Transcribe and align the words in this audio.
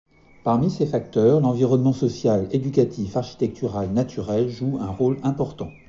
Parmi 0.43 0.71
ces 0.71 0.87
facteurs 0.87 1.41
l'environnement 1.41 1.93
social, 1.93 2.47
éducatif, 2.53 3.15
architectural, 3.17 3.93
naturel 3.93 4.49
joue 4.49 4.79
un 4.79 4.89
rôle 4.89 5.19
important. 5.21 5.67